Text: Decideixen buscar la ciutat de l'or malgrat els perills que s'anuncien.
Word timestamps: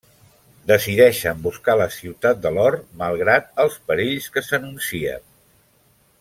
Decideixen 0.69 1.43
buscar 1.47 1.75
la 1.81 1.87
ciutat 1.97 2.41
de 2.47 2.53
l'or 2.57 2.79
malgrat 3.03 3.53
els 3.65 3.77
perills 3.91 4.31
que 4.39 4.45
s'anuncien. 4.49 5.31